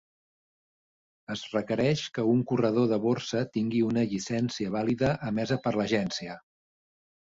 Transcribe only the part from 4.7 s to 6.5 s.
vàlida emesa per l'Agència.